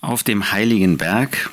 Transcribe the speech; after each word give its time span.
auf 0.00 0.22
dem 0.22 0.52
heiligen 0.52 0.98
Berg. 0.98 1.50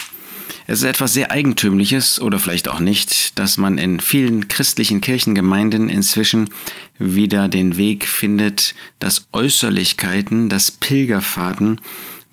Es 0.67 0.79
ist 0.79 0.85
etwas 0.85 1.13
sehr 1.13 1.31
Eigentümliches 1.31 2.19
oder 2.19 2.39
vielleicht 2.39 2.69
auch 2.69 2.79
nicht, 2.79 3.37
dass 3.37 3.57
man 3.57 3.77
in 3.77 3.99
vielen 3.99 4.47
christlichen 4.47 4.99
Kirchengemeinden 4.99 5.89
inzwischen 5.89 6.49
wieder 6.97 7.47
den 7.47 7.77
Weg 7.77 8.07
findet, 8.07 8.73
dass 8.99 9.27
Äußerlichkeiten, 9.31 10.49
dass 10.49 10.71
Pilgerfahrten, 10.71 11.81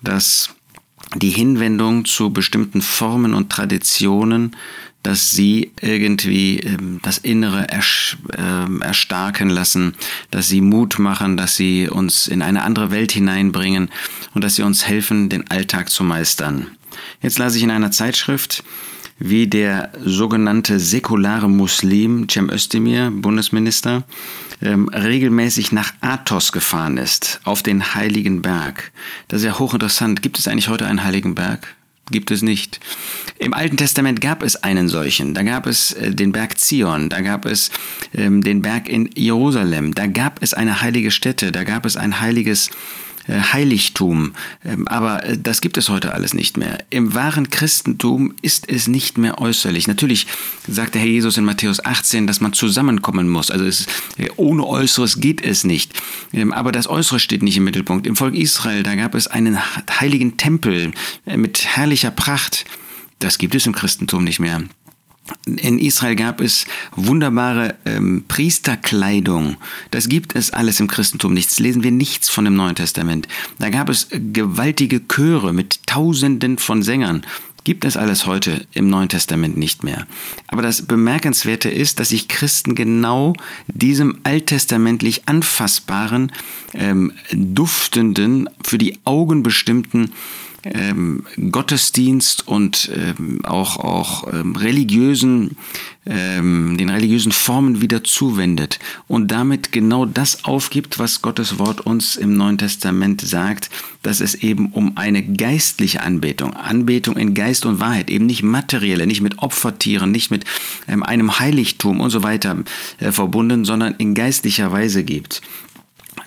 dass 0.01 0.49
die 1.15 1.29
Hinwendung 1.29 2.05
zu 2.05 2.31
bestimmten 2.31 2.81
Formen 2.81 3.35
und 3.35 3.51
Traditionen, 3.51 4.55
dass 5.03 5.31
sie 5.31 5.71
irgendwie 5.81 6.59
ähm, 6.59 6.99
das 7.03 7.17
Innere 7.17 7.69
ersch 7.69 8.17
äh, 8.31 8.83
erstarken 8.83 9.49
lassen, 9.49 9.95
dass 10.31 10.47
sie 10.47 10.61
Mut 10.61 10.97
machen, 10.97 11.37
dass 11.37 11.55
sie 11.55 11.89
uns 11.89 12.27
in 12.27 12.41
eine 12.41 12.63
andere 12.63 12.89
Welt 12.89 13.11
hineinbringen 13.11 13.89
und 14.33 14.43
dass 14.43 14.55
sie 14.55 14.63
uns 14.63 14.87
helfen, 14.87 15.29
den 15.29 15.49
Alltag 15.51 15.89
zu 15.89 16.03
meistern. 16.03 16.67
Jetzt 17.21 17.37
las 17.37 17.55
ich 17.55 17.63
in 17.63 17.71
einer 17.71 17.91
Zeitschrift, 17.91 18.63
wie 19.19 19.47
der 19.47 19.91
sogenannte 20.03 20.79
säkulare 20.79 21.49
Muslim 21.49 22.27
Cem 22.29 22.49
Özdemir, 22.49 23.11
Bundesminister, 23.11 24.03
ähm, 24.61 24.89
regelmäßig 24.89 25.71
nach 25.71 25.93
Athos 26.01 26.51
gefahren 26.51 26.97
ist, 26.97 27.41
auf 27.43 27.63
den 27.63 27.93
Heiligen 27.95 28.41
Berg. 28.41 28.91
Das 29.27 29.41
ist 29.41 29.45
ja 29.45 29.59
hochinteressant. 29.59 30.21
Gibt 30.21 30.39
es 30.39 30.47
eigentlich 30.47 30.69
heute 30.69 30.87
einen 30.87 31.03
Heiligen 31.03 31.35
Berg? 31.35 31.75
Gibt 32.11 32.31
es 32.31 32.41
nicht. 32.41 32.81
Im 33.39 33.53
Alten 33.53 33.77
Testament 33.77 34.19
gab 34.19 34.43
es 34.43 34.57
einen 34.57 34.89
solchen. 34.89 35.33
Da 35.33 35.43
gab 35.43 35.65
es 35.65 35.93
äh, 35.93 36.11
den 36.13 36.33
Berg 36.33 36.59
Zion, 36.59 37.07
da 37.07 37.21
gab 37.21 37.45
es 37.45 37.71
ähm, 38.13 38.43
den 38.43 38.61
Berg 38.61 38.89
in 38.89 39.09
Jerusalem, 39.15 39.93
da 39.93 40.07
gab 40.07 40.43
es 40.43 40.53
eine 40.53 40.81
heilige 40.81 41.11
Stätte, 41.11 41.53
da 41.53 41.63
gab 41.63 41.85
es 41.85 41.95
ein 41.95 42.19
heiliges 42.19 42.71
Heiligtum. 43.27 44.33
Ähm, 44.65 44.87
aber 44.87 45.23
äh, 45.25 45.37
das 45.37 45.61
gibt 45.61 45.77
es 45.77 45.89
heute 45.89 46.13
alles 46.13 46.33
nicht 46.33 46.57
mehr. 46.57 46.79
Im 46.89 47.13
wahren 47.13 47.49
Christentum 47.49 48.33
ist 48.41 48.69
es 48.69 48.87
nicht 48.87 49.17
mehr 49.17 49.39
äußerlich. 49.39 49.87
Natürlich 49.87 50.27
sagt 50.67 50.95
der 50.95 51.01
Herr 51.01 51.09
Jesus 51.09 51.37
in 51.37 51.45
Matthäus 51.45 51.83
18, 51.83 52.27
dass 52.27 52.41
man 52.41 52.53
zusammenkommen 52.53 53.29
muss. 53.29 53.51
Also 53.51 53.65
es, 53.65 53.87
äh, 54.17 54.29
ohne 54.35 54.65
Äußeres 54.65 55.19
geht 55.19 55.41
es 55.43 55.63
nicht. 55.63 55.93
Ähm, 56.33 56.51
aber 56.53 56.71
das 56.71 56.87
Äußere 56.87 57.19
steht 57.19 57.43
nicht 57.43 57.57
im 57.57 57.63
Mittelpunkt. 57.63 58.07
Im 58.07 58.15
Volk 58.15 58.35
Israel, 58.35 58.83
da 58.83 58.95
gab 58.95 59.15
es 59.15 59.27
einen 59.27 59.57
heiligen 59.99 60.37
Tempel 60.37 60.91
mit 61.25 61.65
herrlicher 61.65 62.11
Pracht. 62.11 62.65
Das 63.19 63.37
gibt 63.37 63.55
es 63.55 63.65
im 63.65 63.73
Christentum 63.73 64.23
nicht 64.23 64.39
mehr. 64.39 64.63
In 65.45 65.79
Israel 65.79 66.15
gab 66.15 66.41
es 66.41 66.65
wunderbare 66.95 67.75
ähm, 67.85 68.25
Priesterkleidung. 68.27 69.55
Das 69.91 70.09
gibt 70.09 70.35
es 70.35 70.51
alles 70.51 70.79
im 70.79 70.87
Christentum 70.87 71.33
nichts. 71.33 71.59
Lesen 71.59 71.83
wir 71.83 71.91
nichts 71.91 72.29
von 72.29 72.45
dem 72.45 72.55
Neuen 72.55 72.75
Testament. 72.75 73.27
Da 73.57 73.69
gab 73.69 73.89
es 73.89 74.07
gewaltige 74.11 75.07
Chöre 75.07 75.53
mit 75.53 75.85
Tausenden 75.85 76.57
von 76.57 76.83
Sängern. 76.83 77.25
Gibt 77.63 77.85
es 77.85 77.95
alles 77.95 78.25
heute 78.25 78.67
im 78.73 78.89
Neuen 78.89 79.07
Testament 79.07 79.55
nicht 79.55 79.83
mehr. 79.85 80.05
Aber 80.47 80.61
das 80.61 80.81
Bemerkenswerte 80.81 81.69
ist, 81.69 81.99
dass 81.99 82.09
sich 82.09 82.27
Christen 82.27 82.75
genau 82.75 83.33
diesem 83.67 84.19
alttestamentlich 84.23 85.29
anfassbaren, 85.29 86.33
ähm, 86.73 87.13
duftenden, 87.31 88.49
für 88.61 88.77
die 88.77 88.99
Augen 89.05 89.43
bestimmten 89.43 90.11
ähm, 90.65 91.25
Gottesdienst 91.51 92.47
und 92.47 92.91
ähm, 92.95 93.43
auch, 93.43 93.77
auch 93.77 94.33
ähm, 94.33 94.55
religiösen, 94.55 95.57
ähm, 96.05 96.77
den 96.77 96.89
religiösen 96.89 97.31
Formen 97.31 97.81
wieder 97.81 98.03
zuwendet 98.03 98.79
und 99.07 99.31
damit 99.31 99.71
genau 99.71 100.05
das 100.05 100.45
aufgibt, 100.45 100.99
was 100.99 101.21
Gottes 101.21 101.59
Wort 101.59 101.81
uns 101.81 102.15
im 102.15 102.35
Neuen 102.35 102.57
Testament 102.57 103.21
sagt, 103.21 103.69
dass 104.01 104.21
es 104.21 104.35
eben 104.35 104.71
um 104.71 104.97
eine 104.97 105.23
geistliche 105.23 106.01
Anbetung, 106.01 106.53
Anbetung 106.53 107.17
in 107.17 107.33
Geist 107.33 107.65
und 107.65 107.79
Wahrheit, 107.79 108.09
eben 108.09 108.25
nicht 108.25 108.43
materielle, 108.43 109.07
nicht 109.07 109.21
mit 109.21 109.39
Opfertieren, 109.39 110.11
nicht 110.11 110.31
mit 110.31 110.45
ähm, 110.87 111.03
einem 111.03 111.39
Heiligtum 111.39 111.99
und 111.99 112.09
so 112.09 112.23
weiter 112.23 112.57
äh, 112.99 113.11
verbunden, 113.11 113.65
sondern 113.65 113.95
in 113.97 114.13
geistlicher 114.13 114.71
Weise 114.71 115.03
gibt. 115.03 115.41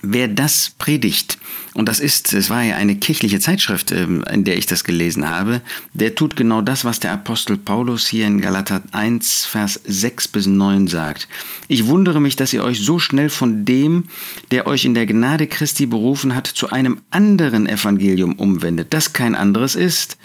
Wer 0.09 0.29
das 0.29 0.71
predigt, 0.79 1.37
und 1.75 1.89
das 1.89 1.99
ist, 1.99 2.33
es 2.33 2.49
war 2.49 2.63
ja 2.63 2.77
eine 2.77 2.95
kirchliche 2.95 3.41
Zeitschrift, 3.41 3.91
ähm, 3.91 4.23
in 4.33 4.45
der 4.45 4.57
ich 4.57 4.67
das 4.67 4.85
gelesen 4.85 5.29
habe, 5.29 5.63
der 5.95 6.15
tut 6.15 6.37
genau 6.37 6.63
das, 6.63 6.85
was 6.85 7.01
der 7.01 7.13
Apostel 7.13 7.57
Paulus 7.57 8.07
hier 8.07 8.27
in 8.27 8.41
Galater 8.41 8.83
1, 8.93 9.47
Vers 9.47 9.81
6 9.85 10.29
bis 10.29 10.47
9 10.47 10.87
sagt. 10.87 11.27
Ich 11.67 11.87
wundere 11.87 12.21
mich, 12.21 12.37
dass 12.37 12.53
ihr 12.53 12.63
euch 12.63 12.81
so 12.81 13.01
schnell 13.01 13.31
von 13.31 13.65
dem, 13.65 14.05
der 14.53 14.69
euch 14.69 14.85
in 14.85 14.95
der 14.95 15.07
Gnade 15.07 15.49
Christi 15.49 15.87
berufen 15.87 16.37
hat, 16.37 16.47
zu 16.47 16.71
einem 16.71 17.01
anderen 17.11 17.69
Evangelium 17.69 18.35
umwendet, 18.35 18.95
das 18.95 19.13
kein 19.13 19.35
anderes 19.35 19.75
ist. 19.75 20.19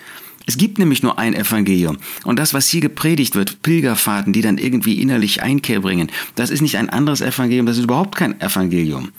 Es 0.45 0.57
gibt 0.57 0.79
nämlich 0.79 1.03
nur 1.03 1.19
ein 1.19 1.33
Evangelium. 1.33 1.97
Und 2.23 2.39
das, 2.39 2.53
was 2.53 2.67
hier 2.67 2.81
gepredigt 2.81 3.35
wird, 3.35 3.61
Pilgerfahrten, 3.61 4.33
die 4.33 4.41
dann 4.41 4.57
irgendwie 4.57 5.01
innerlich 5.01 5.43
Einkehr 5.43 5.81
bringen, 5.81 6.11
das 6.35 6.49
ist 6.49 6.61
nicht 6.61 6.77
ein 6.77 6.89
anderes 6.89 7.21
Evangelium, 7.21 7.65
das 7.65 7.77
ist 7.77 7.85
überhaupt 7.85 8.15
kein 8.15 8.39
Evangelium. 8.41 9.11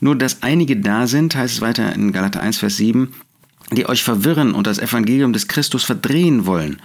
Nur, 0.00 0.16
dass 0.16 0.42
einige 0.42 0.76
da 0.76 1.06
sind, 1.06 1.34
heißt 1.34 1.54
es 1.54 1.60
weiter 1.60 1.94
in 1.94 2.12
Galater 2.12 2.40
1, 2.40 2.58
Vers 2.58 2.76
7, 2.76 3.12
die 3.72 3.88
euch 3.88 4.02
verwirren 4.02 4.52
und 4.52 4.66
das 4.66 4.78
Evangelium 4.78 5.32
des 5.32 5.48
Christus 5.48 5.84
verdrehen 5.84 6.46
wollen. 6.46 6.80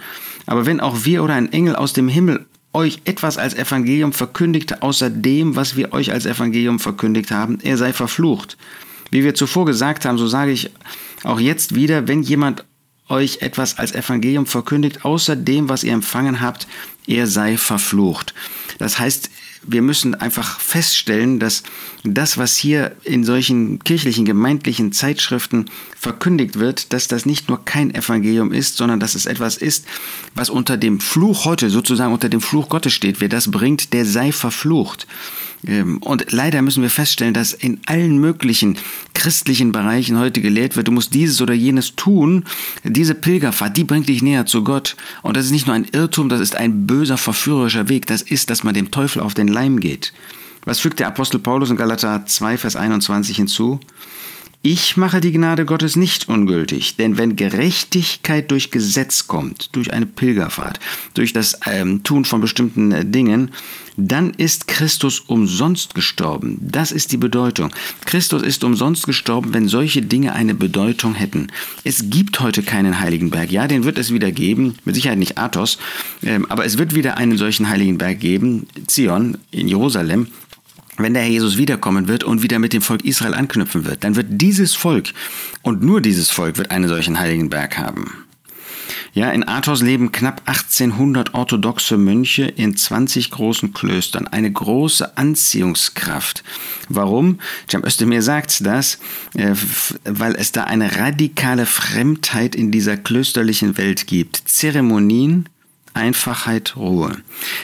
Aber 0.46 0.66
wenn 0.66 0.80
auch 0.80 1.04
wir 1.04 1.22
oder 1.22 1.34
ein 1.34 1.52
Engel 1.52 1.76
aus 1.76 1.92
dem 1.92 2.08
Himmel 2.08 2.46
euch 2.72 3.02
etwas 3.04 3.38
als 3.38 3.54
Evangelium 3.54 4.12
verkündigt, 4.12 4.82
außer 4.82 5.10
dem, 5.10 5.56
was 5.56 5.76
wir 5.76 5.92
euch 5.92 6.12
als 6.12 6.26
Evangelium 6.26 6.78
verkündigt 6.78 7.30
haben, 7.30 7.58
er 7.62 7.76
sei 7.76 7.92
verflucht. 7.92 8.56
Wie 9.10 9.24
wir 9.24 9.34
zuvor 9.34 9.66
gesagt 9.66 10.04
haben, 10.04 10.16
so 10.16 10.26
sage 10.26 10.52
ich 10.52 10.70
auch 11.22 11.38
jetzt 11.38 11.74
wieder, 11.74 12.08
wenn 12.08 12.22
jemand 12.22 12.64
euch 13.08 13.42
etwas 13.42 13.78
als 13.78 13.94
Evangelium 13.94 14.46
verkündigt, 14.46 15.04
außer 15.04 15.36
dem, 15.36 15.68
was 15.68 15.84
ihr 15.84 15.92
empfangen 15.92 16.40
habt, 16.40 16.66
er 17.06 17.26
sei 17.26 17.56
verflucht. 17.56 18.34
Das 18.78 18.98
heißt, 18.98 19.30
wir 19.64 19.82
müssen 19.82 20.14
einfach 20.14 20.58
feststellen, 20.58 21.38
dass 21.38 21.62
das, 22.02 22.36
was 22.36 22.56
hier 22.56 22.96
in 23.04 23.22
solchen 23.22 23.78
kirchlichen, 23.78 24.24
gemeindlichen 24.24 24.92
Zeitschriften 24.92 25.66
verkündigt 25.96 26.58
wird, 26.58 26.92
dass 26.92 27.06
das 27.06 27.26
nicht 27.26 27.48
nur 27.48 27.64
kein 27.64 27.94
Evangelium 27.94 28.52
ist, 28.52 28.76
sondern 28.76 28.98
dass 28.98 29.14
es 29.14 29.26
etwas 29.26 29.56
ist, 29.56 29.86
was 30.34 30.50
unter 30.50 30.76
dem 30.76 30.98
Fluch 30.98 31.44
heute, 31.44 31.70
sozusagen 31.70 32.12
unter 32.12 32.28
dem 32.28 32.40
Fluch 32.40 32.68
Gottes 32.68 32.92
steht. 32.92 33.20
Wer 33.20 33.28
das 33.28 33.50
bringt, 33.50 33.92
der 33.92 34.04
sei 34.04 34.32
verflucht. 34.32 35.06
Ähm, 35.66 35.98
und 35.98 36.32
leider 36.32 36.62
müssen 36.62 36.82
wir 36.82 36.90
feststellen, 36.90 37.34
dass 37.34 37.52
in 37.52 37.80
allen 37.86 38.18
möglichen 38.18 38.78
christlichen 39.14 39.72
Bereichen 39.72 40.18
heute 40.18 40.40
gelehrt 40.40 40.76
wird, 40.76 40.88
du 40.88 40.92
musst 40.92 41.14
dieses 41.14 41.40
oder 41.40 41.54
jenes 41.54 41.94
tun. 41.94 42.44
Diese 42.84 43.14
Pilgerfahrt, 43.14 43.76
die 43.76 43.84
bringt 43.84 44.08
dich 44.08 44.22
näher 44.22 44.46
zu 44.46 44.64
Gott. 44.64 44.96
Und 45.22 45.36
das 45.36 45.46
ist 45.46 45.52
nicht 45.52 45.66
nur 45.66 45.76
ein 45.76 45.86
Irrtum, 45.92 46.28
das 46.28 46.40
ist 46.40 46.56
ein 46.56 46.86
böser, 46.86 47.16
verführerischer 47.16 47.88
Weg. 47.88 48.06
Das 48.06 48.22
ist, 48.22 48.50
dass 48.50 48.64
man 48.64 48.74
dem 48.74 48.90
Teufel 48.90 49.22
auf 49.22 49.34
den 49.34 49.48
Leim 49.48 49.80
geht. 49.80 50.12
Was 50.64 50.78
fügt 50.78 51.00
der 51.00 51.08
Apostel 51.08 51.40
Paulus 51.40 51.70
in 51.70 51.76
Galater 51.76 52.24
2, 52.24 52.56
Vers 52.56 52.76
21 52.76 53.36
hinzu? 53.36 53.80
Ich 54.64 54.96
mache 54.96 55.20
die 55.20 55.32
Gnade 55.32 55.64
Gottes 55.64 55.96
nicht 55.96 56.28
ungültig, 56.28 56.94
denn 56.94 57.18
wenn 57.18 57.34
Gerechtigkeit 57.34 58.48
durch 58.48 58.70
Gesetz 58.70 59.26
kommt, 59.26 59.74
durch 59.74 59.92
eine 59.92 60.06
Pilgerfahrt, 60.06 60.78
durch 61.14 61.32
das 61.32 61.58
ähm, 61.66 62.04
Tun 62.04 62.24
von 62.24 62.40
bestimmten 62.40 62.92
äh, 62.92 63.04
Dingen, 63.04 63.50
dann 63.96 64.30
ist 64.30 64.68
Christus 64.68 65.18
umsonst 65.18 65.96
gestorben. 65.96 66.58
Das 66.60 66.92
ist 66.92 67.10
die 67.10 67.16
Bedeutung. 67.16 67.74
Christus 68.04 68.42
ist 68.42 68.62
umsonst 68.62 69.04
gestorben, 69.04 69.52
wenn 69.52 69.66
solche 69.66 70.00
Dinge 70.00 70.32
eine 70.32 70.54
Bedeutung 70.54 71.14
hätten. 71.14 71.48
Es 71.82 72.08
gibt 72.08 72.38
heute 72.38 72.62
keinen 72.62 73.00
heiligen 73.00 73.30
Berg. 73.30 73.50
Ja, 73.50 73.66
den 73.66 73.82
wird 73.82 73.98
es 73.98 74.12
wieder 74.12 74.30
geben, 74.30 74.76
mit 74.84 74.94
Sicherheit 74.94 75.18
nicht 75.18 75.38
Athos, 75.38 75.78
ähm, 76.22 76.46
aber 76.48 76.64
es 76.64 76.78
wird 76.78 76.94
wieder 76.94 77.16
einen 77.16 77.36
solchen 77.36 77.68
heiligen 77.68 77.98
Berg 77.98 78.20
geben, 78.20 78.68
Zion 78.86 79.38
in 79.50 79.66
Jerusalem, 79.66 80.28
wenn 81.02 81.14
der 81.14 81.22
Herr 81.22 81.30
Jesus 81.30 81.58
wiederkommen 81.58 82.08
wird 82.08 82.24
und 82.24 82.42
wieder 82.42 82.58
mit 82.58 82.72
dem 82.72 82.82
Volk 82.82 83.04
Israel 83.04 83.34
anknüpfen 83.34 83.84
wird, 83.84 84.04
dann 84.04 84.16
wird 84.16 84.26
dieses 84.30 84.74
Volk 84.74 85.12
und 85.62 85.82
nur 85.82 86.00
dieses 86.00 86.30
Volk 86.30 86.58
wird 86.58 86.70
einen 86.70 86.88
solchen 86.88 87.18
heiligen 87.18 87.50
Berg 87.50 87.78
haben. 87.78 88.12
Ja, 89.14 89.30
in 89.30 89.46
Athos 89.46 89.82
leben 89.82 90.10
knapp 90.10 90.40
1800 90.46 91.34
orthodoxe 91.34 91.98
Mönche 91.98 92.44
in 92.44 92.76
20 92.76 93.30
großen 93.30 93.74
Klöstern. 93.74 94.26
Eine 94.26 94.50
große 94.50 95.18
Anziehungskraft. 95.18 96.42
Warum? 96.88 97.38
Cem 97.70 97.84
Özdemir 97.84 98.22
sagt 98.22 98.64
das, 98.64 98.98
äh, 99.34 99.54
weil 100.04 100.34
es 100.34 100.52
da 100.52 100.64
eine 100.64 100.96
radikale 100.96 101.66
Fremdheit 101.66 102.54
in 102.54 102.70
dieser 102.70 102.96
klösterlichen 102.96 103.76
Welt 103.76 104.06
gibt. 104.06 104.42
Zeremonien, 104.46 105.46
Einfachheit, 105.94 106.74
Ruhe. 106.76 107.16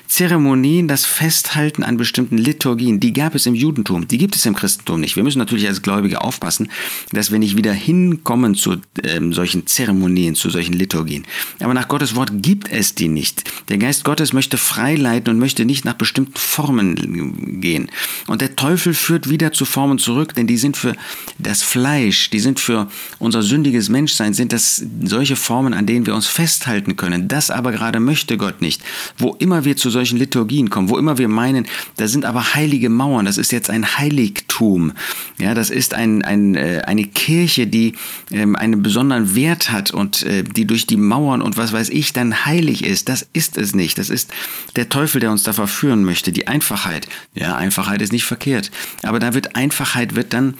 Zeremonien, 0.07 0.87
das 0.87 1.07
Festhalten 1.07 1.83
an 1.83 1.97
bestimmten 1.97 2.37
Liturgien, 2.37 3.01
die 3.01 3.13
gab 3.13 3.35
es 3.35 3.47
im 3.47 3.55
Judentum, 3.55 4.07
die 4.07 4.19
gibt 4.19 4.37
es 4.37 4.45
im 4.45 4.55
Christentum 4.55 5.01
nicht. 5.01 5.17
Wir 5.17 5.23
müssen 5.23 5.39
natürlich 5.39 5.67
als 5.67 5.83
Gläubige 5.83 6.21
aufpassen, 6.21 6.71
dass 7.11 7.31
wir 7.33 7.39
nicht 7.39 7.57
wieder 7.57 7.73
hinkommen 7.73 8.55
zu 8.55 8.77
ähm, 9.03 9.33
solchen 9.33 9.67
Zeremonien, 9.67 10.35
zu 10.35 10.51
solchen 10.51 10.75
Liturgien. 10.75 11.25
Aber 11.61 11.75
nach 11.75 11.89
Gottes 11.89 12.15
Wort 12.15 12.31
gibt 12.35 12.71
es 12.71 12.95
die 12.95 13.09
nicht. 13.09 13.45
Der 13.71 13.79
Geist 13.79 14.05
Gottes 14.05 14.33
möchte 14.33 14.59
freileiten 14.59 15.33
und 15.33 15.39
möchte 15.39 15.65
nicht 15.65 15.85
nach 15.85 15.95
bestimmten 15.95 16.37
Formen 16.37 17.61
gehen. 17.61 17.91
Und 18.27 18.43
der 18.43 18.57
Teufel 18.57 18.95
führt 18.95 19.31
wieder 19.31 19.53
zu 19.53 19.65
Formen 19.65 19.99
zurück, 19.99 20.35
denn 20.35 20.47
die 20.47 20.59
sind 20.59 20.77
für 20.77 20.95
das 21.39 21.63
Fleisch, 21.63 22.31
die 22.31 22.41
sind 22.41 22.61
für 22.61 22.89
unser 23.19 23.43
sündiges 23.43 23.89
Menschsein, 23.89 24.35
sind 24.35 24.53
das 24.53 24.85
solche 25.03 25.37
Formen, 25.37 25.73
an 25.73 25.87
denen 25.87 26.07
wir 26.07 26.15
uns 26.15 26.27
festhalten 26.27 26.97
können. 26.97 27.29
Das 27.29 27.51
aber 27.51 27.73
gerade 27.73 28.01
möchte 28.01 28.18
möchte 28.19 28.37
Gott 28.37 28.61
nicht. 28.61 28.83
Wo 29.17 29.37
immer 29.39 29.65
wir 29.65 29.77
zu 29.77 29.91
solchen 29.91 30.19
Liturgien 30.19 30.71
kommen, 30.71 30.89
wo 30.89 30.99
immer 30.99 31.19
wir 31.19 31.29
meinen, 31.29 31.67
da 31.99 32.09
sind 32.09 32.25
aber 32.25 32.55
heilige 32.55 32.89
Mauern, 32.89 33.27
das 33.27 33.39
ist 33.39 33.53
jetzt 33.53 33.71
ein 33.71 33.97
Heiligtum. 33.97 34.93
Ja, 35.39 35.55
das 35.55 35.71
ist 35.71 35.95
ein, 35.95 36.25
ein, 36.25 36.57
äh, 36.57 36.83
eine 36.85 37.05
Kirche, 37.05 37.69
die 37.69 37.95
ähm, 38.33 38.57
einen 38.57 38.83
besonderen 38.83 39.37
Wert 39.37 39.71
hat 39.71 39.93
und 39.93 40.25
äh, 40.25 40.43
die 40.43 40.67
durch 40.67 40.85
die 40.85 40.97
Mauern 40.97 41.41
und 41.41 41.57
was 41.57 41.73
weiß 41.73 41.91
ich 41.91 42.13
dann 42.13 42.45
heilig 42.45 42.85
ist. 42.85 43.09
Das 43.09 43.25
ist 43.33 43.57
es 43.57 43.73
nicht. 43.73 43.99
Das 43.99 44.11
ist 44.11 44.33
der 44.75 44.89
Teufel, 44.89 45.21
der 45.21 45.31
uns 45.31 45.45
da 45.45 45.53
verführen 45.53 46.03
möchte. 46.03 46.33
Die 46.33 46.49
Einfachheit. 46.49 47.07
Ja, 47.35 47.55
Einfachheit 47.55 48.03
ist 48.03 48.13
nicht 48.13 48.25
verkehrt. 48.25 48.73
Aber 49.05 49.21
da 49.21 49.33
wird 49.33 49.55
Einfachheit 49.55 50.17
wird 50.17 50.33
dann 50.33 50.55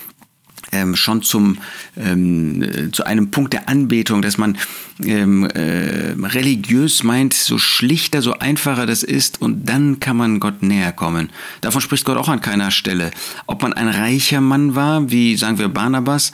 ähm, 0.73 0.97
schon 0.97 1.23
zum, 1.23 1.59
ähm, 1.97 2.63
äh, 2.63 2.91
zu 2.91 3.05
einem 3.05 3.31
Punkt 3.31 3.53
der 3.53 3.69
Anbetung, 3.69 4.23
dass 4.23 4.39
man 4.39 4.59
ähm, 5.03 5.45
äh, 5.45 6.15
religiös 6.27 7.03
meint, 7.03 7.35
so 7.35 7.59
schlichter, 7.59 8.23
so 8.23 8.35
einfacher 8.35 8.87
das 8.87 9.03
ist 9.03 9.41
und 9.41 9.69
dann 9.69 10.01
kann 10.01 10.17
man 10.17 10.41
Gott 10.41 10.63
näher 10.63 10.93
kommen. 10.93 11.31
Davon 11.61 11.81
spricht 11.81 12.05
Gott 12.05 12.17
auch 12.17 12.29
an 12.29 12.41
keiner 12.41 12.71
Stelle. 12.71 13.11
Ob 13.47 13.63
man 13.63 13.73
ein 13.73 13.89
reicher 13.89 14.41
Mann 14.41 14.75
war, 14.75 15.11
wie 15.11 15.37
sagen 15.37 15.59
wir 15.59 15.69
Barnabas, 15.69 16.33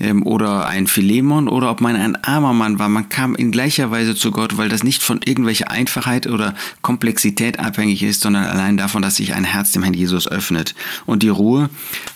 ähm, 0.00 0.26
oder 0.26 0.66
ein 0.66 0.86
Philemon 0.86 1.48
oder 1.48 1.70
ob 1.70 1.80
man 1.80 1.96
ein 1.96 2.22
armer 2.24 2.52
Mann 2.52 2.78
war. 2.78 2.88
Man 2.88 3.08
kam 3.08 3.34
in 3.34 3.50
gleicher 3.50 3.90
Weise 3.90 4.14
zu 4.14 4.30
Gott, 4.30 4.56
weil 4.56 4.68
das 4.68 4.82
nicht 4.82 5.02
von 5.02 5.20
irgendwelcher 5.24 5.70
Einfachheit 5.70 6.26
oder 6.26 6.54
Komplexität 6.82 7.58
abhängig 7.58 8.02
ist, 8.02 8.20
sondern 8.20 8.44
allein 8.44 8.76
davon, 8.76 9.02
dass 9.02 9.16
sich 9.16 9.34
ein 9.34 9.44
Herz 9.44 9.72
dem 9.72 9.82
Herrn 9.82 9.94
Jesus 9.94 10.28
öffnet. 10.28 10.74
Und 11.06 11.22
die 11.22 11.28
Ruhe, 11.28 11.70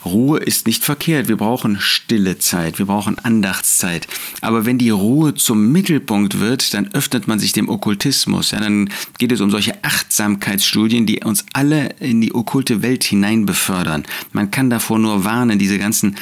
Ruhe 0.05 0.39
ist 0.39 0.67
nicht 0.67 0.85
verkehrt. 0.85 1.29
Wir 1.29 1.37
brauchen 1.37 1.79
stille 1.81 2.39
Zeit, 2.39 2.79
wir 2.79 2.87
brauchen 2.87 3.19
Andachtszeit. 3.19 4.07
Aber 4.41 4.67
wenn 4.67 4.79
die 4.79 4.91
Ruhe 4.91 5.35
zum 5.35 5.71
Mittelpunkt 5.73 6.41
wird, 6.41 6.75
dann 6.75 6.93
öffnet 6.93 7.29
man 7.29 7.39
sich 7.39 7.53
dem 7.53 7.69
Okkultismus. 7.69 8.51
Ja, 8.51 8.61
dann 8.61 8.91
geht 9.19 9.33
es 9.33 9.41
um 9.41 9.51
solche 9.51 9.85
Achtsamkeitsstudien, 9.85 11.07
die 11.07 11.21
uns 11.25 11.45
alle 11.53 11.91
in 12.01 12.21
die 12.21 12.35
okkulte 12.35 12.83
Welt 12.83 13.05
hinein 13.05 13.47
befördern. 13.47 14.05
Man 14.33 14.51
kann 14.51 14.71
davor 14.71 14.99
nur 14.99 15.25
warnen, 15.25 15.59
diese 15.59 15.79
ganzen 15.79 16.17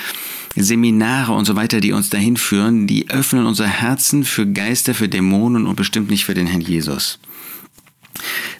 Seminare 0.56 1.32
und 1.32 1.44
so 1.44 1.56
weiter, 1.56 1.80
die 1.80 1.92
uns 1.92 2.10
dahin 2.10 2.36
führen, 2.36 2.86
die 2.86 3.10
öffnen 3.10 3.46
unser 3.46 3.66
Herzen 3.66 4.24
für 4.24 4.46
Geister, 4.46 4.94
für 4.94 5.08
Dämonen 5.08 5.66
und 5.66 5.76
bestimmt 5.76 6.10
nicht 6.10 6.24
für 6.24 6.34
den 6.34 6.46
Herrn 6.46 6.60
Jesus. 6.60 7.18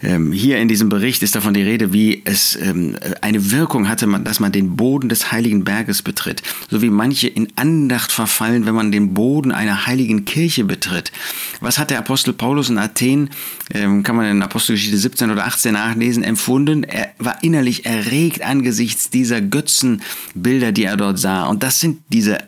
Ähm, 0.03 0.33
hier 0.33 0.59
in 0.59 0.69
diesem 0.69 0.89
Bericht 0.89 1.23
ist 1.23 1.35
davon 1.35 1.55
die 1.55 1.63
Rede, 1.63 1.93
wie 1.93 2.23
es 2.25 2.57
ähm, 2.57 2.97
eine 3.21 3.51
Wirkung 3.51 3.89
hatte, 3.89 4.07
dass 4.25 4.41
man 4.41 4.53
den 4.53 4.77
Boden 4.77 5.09
des 5.09 5.33
heiligen 5.33 5.65
Berges 5.65 6.03
betritt, 6.03 6.43
so 6.71 6.83
wie 6.83 6.91
manche 6.91 7.29
in 7.29 7.49
Andacht 7.57 8.13
verfallen, 8.13 8.67
wenn 8.67 8.75
man 8.75 8.93
den 8.93 9.15
Boden 9.15 9.53
einer 9.53 9.87
heiligen 9.87 10.25
Kirche 10.25 10.65
betritt. 10.65 11.13
Was 11.61 11.79
hat 11.79 11.91
der 11.91 11.99
Apostel 11.99 12.33
Paulus 12.33 12.71
in 12.71 12.79
Athen, 12.79 13.31
ähm, 13.73 14.03
kann 14.03 14.17
man 14.17 14.27
in 14.27 14.43
Apostelgeschichte 14.43 14.99
17 14.99 15.31
oder 15.31 15.47
18 15.47 15.73
nachlesen, 15.73 16.23
empfunden? 16.23 16.85
Er 16.85 17.13
war 17.19 17.43
innerlich 17.43 17.87
erregt 17.87 18.43
angesichts 18.43 19.11
dieser 19.11 19.41
Götzenbilder, 19.41 20.73
die 20.73 20.85
er 20.85 20.97
dort 20.97 21.19
sah. 21.19 21.45
Und 21.45 21.63
das 21.63 21.81
sind 21.81 21.99
diese 22.09 22.39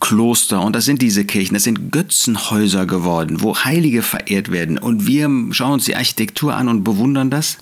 Kloster 0.00 0.62
und 0.62 0.74
das 0.74 0.86
sind 0.86 1.02
diese 1.02 1.24
Kirchen, 1.24 1.54
das 1.54 1.64
sind 1.64 1.92
Götzenhäuser 1.92 2.86
geworden, 2.86 3.42
wo 3.42 3.56
Heilige 3.56 4.02
verehrt 4.02 4.50
werden. 4.50 4.78
Und 4.78 5.06
wir 5.06 5.28
schauen 5.52 5.74
uns 5.74 5.84
die 5.84 5.96
Architektur 5.96 6.54
an 6.54 6.68
und 6.68 6.84
bewundern 6.84 7.30
das. 7.30 7.58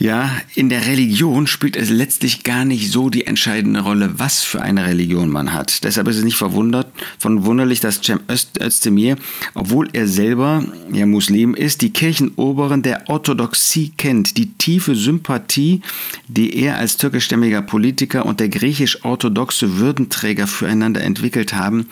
Ja, 0.00 0.30
in 0.54 0.68
der 0.68 0.86
Religion 0.86 1.48
spielt 1.48 1.74
es 1.74 1.90
letztlich 1.90 2.44
gar 2.44 2.64
nicht 2.64 2.92
so 2.92 3.10
die 3.10 3.26
entscheidende 3.26 3.80
Rolle, 3.80 4.12
was 4.18 4.44
für 4.44 4.62
eine 4.62 4.86
Religion 4.86 5.28
man 5.28 5.52
hat. 5.52 5.82
Deshalb 5.82 6.06
ist 6.06 6.18
es 6.18 6.24
nicht 6.24 6.36
verwundert, 6.36 6.86
verwunderlich, 7.18 7.80
dass 7.80 8.00
Cem 8.00 8.20
Özdemir, 8.28 9.16
obwohl 9.54 9.88
er 9.92 10.06
selber 10.06 10.64
ja 10.92 11.04
Muslim 11.04 11.52
ist, 11.54 11.82
die 11.82 11.92
Kirchenoberen 11.92 12.82
der 12.82 13.08
Orthodoxie 13.08 13.92
kennt. 13.96 14.36
Die 14.36 14.52
tiefe 14.52 14.94
Sympathie, 14.94 15.82
die 16.28 16.54
er 16.54 16.76
als 16.76 16.96
türkischstämmiger 16.96 17.62
Politiker 17.62 18.24
und 18.24 18.38
der 18.38 18.50
griechisch-orthodoxe 18.50 19.78
Würdenträger 19.78 20.46
füreinander 20.46 21.02
entwickelt 21.02 21.54
haben, 21.54 21.88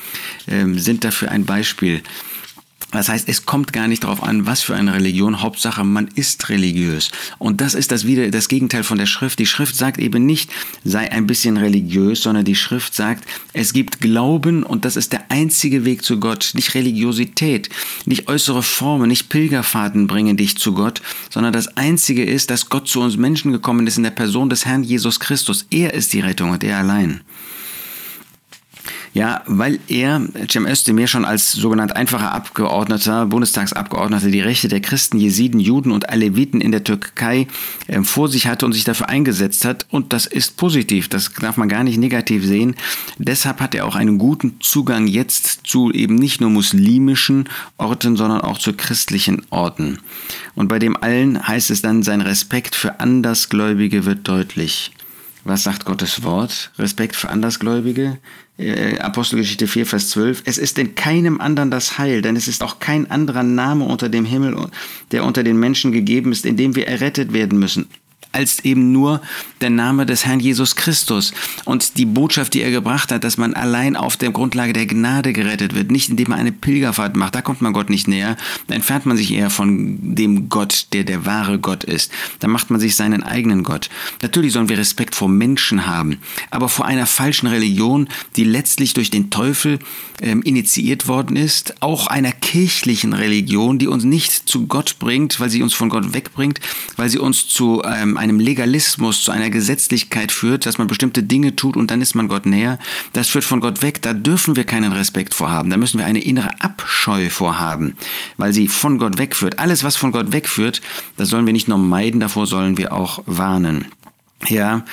ähm, 0.46 0.78
sind 0.78 1.02
dafür 1.02 1.32
ein 1.32 1.44
Beispiel. 1.44 2.02
Das 2.92 3.08
heißt, 3.08 3.28
es 3.28 3.44
kommt 3.44 3.72
gar 3.72 3.88
nicht 3.88 4.04
darauf 4.04 4.22
an, 4.22 4.46
was 4.46 4.62
für 4.62 4.76
eine 4.76 4.94
Religion. 4.94 5.42
Hauptsache, 5.42 5.82
man 5.82 6.08
ist 6.14 6.48
religiös. 6.48 7.10
Und 7.38 7.60
das 7.60 7.74
ist 7.74 7.90
das 7.90 8.06
wieder 8.06 8.30
das 8.30 8.48
Gegenteil 8.48 8.84
von 8.84 8.96
der 8.96 9.06
Schrift. 9.06 9.38
Die 9.40 9.46
Schrift 9.46 9.74
sagt 9.74 9.98
eben 9.98 10.24
nicht, 10.24 10.50
sei 10.84 11.10
ein 11.10 11.26
bisschen 11.26 11.56
religiös, 11.56 12.22
sondern 12.22 12.44
die 12.44 12.54
Schrift 12.54 12.94
sagt, 12.94 13.28
es 13.52 13.72
gibt 13.72 14.00
Glauben 14.00 14.62
und 14.62 14.84
das 14.84 14.96
ist 14.96 15.12
der 15.12 15.30
einzige 15.30 15.84
Weg 15.84 16.04
zu 16.04 16.20
Gott. 16.20 16.52
Nicht 16.54 16.74
Religiosität, 16.74 17.70
nicht 18.04 18.28
äußere 18.28 18.62
Formen, 18.62 19.08
nicht 19.08 19.28
Pilgerfahrten 19.28 20.06
bringen 20.06 20.36
dich 20.36 20.56
zu 20.56 20.72
Gott, 20.72 21.02
sondern 21.28 21.52
das 21.52 21.76
einzige 21.76 22.24
ist, 22.24 22.50
dass 22.50 22.68
Gott 22.68 22.86
zu 22.88 23.00
uns 23.00 23.16
Menschen 23.16 23.50
gekommen 23.50 23.86
ist 23.86 23.96
in 23.96 24.04
der 24.04 24.10
Person 24.10 24.48
des 24.48 24.64
Herrn 24.64 24.84
Jesus 24.84 25.18
Christus. 25.18 25.66
Er 25.70 25.92
ist 25.92 26.12
die 26.12 26.20
Rettung 26.20 26.50
und 26.50 26.62
er 26.62 26.78
allein. 26.78 27.20
Ja, 29.16 29.40
weil 29.46 29.78
er, 29.88 30.20
Cem 30.46 30.66
Özdemir, 30.66 31.06
schon 31.06 31.24
als 31.24 31.52
sogenannt 31.52 31.96
einfacher 31.96 32.32
Abgeordneter, 32.32 33.24
Bundestagsabgeordneter, 33.24 34.28
die 34.28 34.42
Rechte 34.42 34.68
der 34.68 34.80
Christen, 34.80 35.16
Jesiden, 35.16 35.58
Juden 35.58 35.90
und 35.90 36.10
Aleviten 36.10 36.60
in 36.60 36.70
der 36.70 36.84
Türkei 36.84 37.46
äh, 37.86 38.02
vor 38.02 38.28
sich 38.28 38.46
hatte 38.46 38.66
und 38.66 38.74
sich 38.74 38.84
dafür 38.84 39.08
eingesetzt 39.08 39.64
hat. 39.64 39.86
Und 39.90 40.12
das 40.12 40.26
ist 40.26 40.58
positiv, 40.58 41.08
das 41.08 41.32
darf 41.32 41.56
man 41.56 41.70
gar 41.70 41.82
nicht 41.82 41.96
negativ 41.96 42.44
sehen. 42.44 42.76
Deshalb 43.16 43.60
hat 43.60 43.74
er 43.74 43.86
auch 43.86 43.94
einen 43.94 44.18
guten 44.18 44.60
Zugang 44.60 45.06
jetzt 45.06 45.60
zu 45.64 45.90
eben 45.92 46.16
nicht 46.16 46.42
nur 46.42 46.50
muslimischen 46.50 47.48
Orten, 47.78 48.16
sondern 48.16 48.42
auch 48.42 48.58
zu 48.58 48.74
christlichen 48.74 49.46
Orten. 49.48 49.98
Und 50.54 50.68
bei 50.68 50.78
dem 50.78 50.94
allen 50.94 51.48
heißt 51.48 51.70
es 51.70 51.80
dann, 51.80 52.02
sein 52.02 52.20
Respekt 52.20 52.74
für 52.74 53.00
Andersgläubige 53.00 54.04
wird 54.04 54.28
deutlich. 54.28 54.92
Was 55.48 55.62
sagt 55.62 55.84
Gottes 55.84 56.24
Wort? 56.24 56.72
Respekt 56.76 57.14
für 57.14 57.28
Andersgläubige? 57.28 58.18
Äh, 58.58 58.98
Apostelgeschichte 58.98 59.68
4, 59.68 59.86
Vers 59.86 60.10
12. 60.10 60.42
Es 60.44 60.58
ist 60.58 60.76
in 60.76 60.96
keinem 60.96 61.40
anderen 61.40 61.70
das 61.70 61.98
Heil, 61.98 62.20
denn 62.20 62.34
es 62.34 62.48
ist 62.48 62.64
auch 62.64 62.80
kein 62.80 63.08
anderer 63.12 63.44
Name 63.44 63.84
unter 63.84 64.08
dem 64.08 64.24
Himmel, 64.24 64.56
der 65.12 65.22
unter 65.22 65.44
den 65.44 65.56
Menschen 65.56 65.92
gegeben 65.92 66.32
ist, 66.32 66.46
in 66.46 66.56
dem 66.56 66.74
wir 66.74 66.88
errettet 66.88 67.32
werden 67.32 67.60
müssen 67.60 67.88
als 68.36 68.64
eben 68.64 68.92
nur 68.92 69.22
der 69.62 69.70
Name 69.70 70.04
des 70.04 70.26
Herrn 70.26 70.40
Jesus 70.40 70.76
Christus 70.76 71.32
und 71.64 71.96
die 71.96 72.04
Botschaft, 72.04 72.52
die 72.52 72.60
er 72.60 72.70
gebracht 72.70 73.10
hat, 73.10 73.24
dass 73.24 73.38
man 73.38 73.54
allein 73.54 73.96
auf 73.96 74.18
der 74.18 74.30
Grundlage 74.30 74.74
der 74.74 74.84
Gnade 74.84 75.32
gerettet 75.32 75.74
wird, 75.74 75.90
nicht 75.90 76.10
indem 76.10 76.28
man 76.28 76.38
eine 76.38 76.52
Pilgerfahrt 76.52 77.16
macht, 77.16 77.34
da 77.34 77.40
kommt 77.40 77.62
man 77.62 77.72
Gott 77.72 77.88
nicht 77.88 78.08
näher, 78.08 78.36
da 78.66 78.74
entfernt 78.74 79.06
man 79.06 79.16
sich 79.16 79.32
eher 79.32 79.48
von 79.48 80.14
dem 80.14 80.50
Gott, 80.50 80.88
der 80.92 81.04
der 81.04 81.24
wahre 81.24 81.58
Gott 81.58 81.82
ist, 81.82 82.12
da 82.40 82.48
macht 82.48 82.70
man 82.70 82.78
sich 82.78 82.94
seinen 82.94 83.22
eigenen 83.22 83.62
Gott. 83.62 83.88
Natürlich 84.20 84.52
sollen 84.52 84.68
wir 84.68 84.76
Respekt 84.76 85.14
vor 85.14 85.30
Menschen 85.30 85.86
haben, 85.86 86.18
aber 86.50 86.68
vor 86.68 86.84
einer 86.84 87.06
falschen 87.06 87.46
Religion, 87.46 88.08
die 88.36 88.44
letztlich 88.44 88.92
durch 88.92 89.10
den 89.10 89.30
Teufel 89.30 89.78
ähm, 90.20 90.42
initiiert 90.42 91.08
worden 91.08 91.36
ist, 91.36 91.80
auch 91.80 92.06
einer 92.06 92.32
kirchlichen 92.32 93.14
Religion, 93.14 93.78
die 93.78 93.88
uns 93.88 94.04
nicht 94.04 94.48
zu 94.48 94.66
Gott 94.66 94.98
bringt, 94.98 95.40
weil 95.40 95.48
sie 95.48 95.62
uns 95.62 95.72
von 95.72 95.88
Gott 95.88 96.12
wegbringt, 96.12 96.60
weil 96.96 97.08
sie 97.08 97.18
uns 97.18 97.48
zu 97.48 97.82
ähm, 97.84 98.16
einem 98.28 98.40
Legalismus, 98.40 99.22
zu 99.22 99.30
einer 99.30 99.50
Gesetzlichkeit 99.50 100.32
führt, 100.32 100.66
dass 100.66 100.78
man 100.78 100.86
bestimmte 100.86 101.22
Dinge 101.22 101.56
tut 101.56 101.76
und 101.76 101.90
dann 101.90 102.02
ist 102.02 102.14
man 102.14 102.28
Gott 102.28 102.46
näher, 102.46 102.78
das 103.12 103.28
führt 103.28 103.44
von 103.44 103.60
Gott 103.60 103.82
weg. 103.82 104.02
Da 104.02 104.12
dürfen 104.12 104.56
wir 104.56 104.64
keinen 104.64 104.92
Respekt 104.92 105.34
vorhaben. 105.34 105.70
Da 105.70 105.76
müssen 105.76 105.98
wir 105.98 106.06
eine 106.06 106.22
innere 106.22 106.60
Abscheu 106.60 107.30
vorhaben, 107.30 107.96
weil 108.36 108.52
sie 108.52 108.68
von 108.68 108.98
Gott 108.98 109.18
wegführt. 109.18 109.58
Alles, 109.58 109.84
was 109.84 109.96
von 109.96 110.12
Gott 110.12 110.32
wegführt, 110.32 110.82
das 111.16 111.28
sollen 111.28 111.46
wir 111.46 111.52
nicht 111.52 111.68
nur 111.68 111.78
meiden, 111.78 112.20
davor 112.20 112.46
sollen 112.46 112.78
wir 112.78 112.92
auch 112.92 113.22
warnen. 113.26 113.86
Ja, 114.48 114.84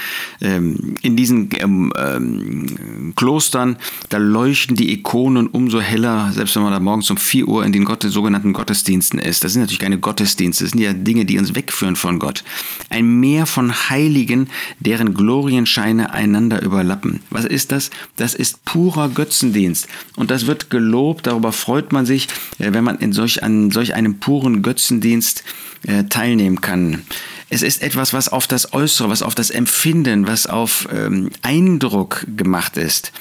ähm, 0.42 0.96
in 1.02 1.16
diesen 1.16 1.50
ähm, 1.60 1.92
ähm, 1.98 3.14
Klostern, 3.16 3.78
da 4.10 4.18
leuchten 4.18 4.76
die 4.76 4.94
Ikonen 4.94 5.48
umso 5.48 5.82
heller, 5.82 6.32
selbst 6.34 6.56
wenn 6.56 6.64
man 6.64 6.72
da 6.72 6.80
morgens 6.80 7.12
um 7.12 7.18
4 7.18 7.48
Uhr 7.48 7.66
in 7.66 7.74
den 7.74 7.84
Gott 7.84 8.04
sogenannten 8.04 8.54
Gottesdiensten 8.54 9.20
ist. 9.20 9.44
Das 9.44 9.54
sind 9.54 9.62
natürlich 9.62 9.80
keine 9.80 10.00
Gottesdienste, 10.00 10.64
das 10.64 10.72
sind 10.72 10.82
ja 10.82 10.94
Dinge, 10.94 11.26
die 11.26 11.38
uns 11.38 11.56
wegführen 11.56 11.96
von 11.96 12.20
Gott. 12.20 12.44
Ein 12.90 13.20
Meer 13.20 13.46
von 13.46 13.72
Heiligen, 13.90 14.50
deren 14.80 15.14
Glorienscheine 15.14 16.14
einander 16.14 16.62
überlappen. 16.62 17.20
Was 17.30 17.46
ist 17.46 17.72
das? 17.72 17.92
Das 18.16 18.34
ist 18.34 18.64
purer 18.66 19.10
Götzendienst. 19.10 19.88
Und 20.16 20.32
das 20.32 20.48
wird 20.48 20.70
gelobt, 20.70 21.28
darüber 21.28 21.52
freut 21.52 21.92
man 21.92 22.06
sich, 22.06 22.28
äh, 22.60 22.74
wenn 22.74 22.84
man 22.84 22.98
in 22.98 23.12
solch, 23.12 23.44
an 23.44 23.72
solch 23.72 23.94
einem 23.94 24.20
puren 24.20 24.62
Götzendienst 24.62 25.44
äh, 25.86 26.06
teilnehmen 26.06 26.62
kann. 26.62 27.04
Es 27.54 27.62
ist 27.62 27.84
etwas, 27.84 28.14
was 28.14 28.30
auf 28.30 28.48
das 28.48 28.74
Äußere, 28.74 29.10
was 29.10 29.22
auf 29.22 29.36
das 29.36 29.52
Empfinden, 29.52 30.26
was 30.26 30.48
auf 30.48 30.88
ähm, 30.92 31.30
Eindruck 31.44 32.26
gemacht 32.36 32.78
ist. 32.78 33.12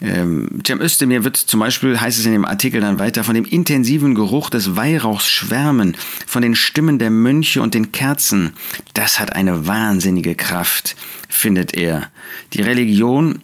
Ähm, 0.00 0.60
Cem 0.64 0.80
Özdemir 0.80 1.24
wird 1.24 1.36
zum 1.36 1.58
Beispiel, 1.58 2.00
heißt 2.00 2.16
es 2.16 2.24
in 2.24 2.30
dem 2.30 2.44
Artikel 2.44 2.80
dann 2.80 3.00
weiter, 3.00 3.24
von 3.24 3.34
dem 3.34 3.44
intensiven 3.44 4.14
Geruch 4.14 4.50
des 4.50 4.76
Weihrauchs 4.76 5.28
schwärmen, 5.28 5.96
von 6.28 6.42
den 6.42 6.54
Stimmen 6.54 7.00
der 7.00 7.10
Mönche 7.10 7.60
und 7.60 7.74
den 7.74 7.90
Kerzen. 7.90 8.52
Das 8.94 9.18
hat 9.18 9.34
eine 9.34 9.66
wahnsinnige 9.66 10.36
Kraft, 10.36 10.94
findet 11.28 11.74
er. 11.74 12.08
Die 12.52 12.62
Religion 12.62 13.40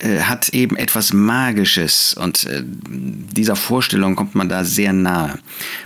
äh, 0.00 0.20
hat 0.20 0.50
eben 0.50 0.76
etwas 0.76 1.12
Magisches 1.12 2.14
und 2.14 2.44
äh, 2.44 2.62
dieser 2.64 3.56
Vorstellung 3.56 4.14
kommt 4.14 4.36
man 4.36 4.48
da 4.48 4.64
sehr 4.64 4.92
nahe. 4.92 5.38